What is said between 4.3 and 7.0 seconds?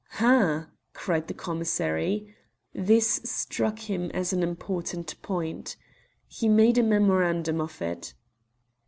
an important point. He made a